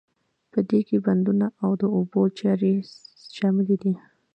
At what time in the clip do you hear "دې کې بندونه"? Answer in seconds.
0.69-1.45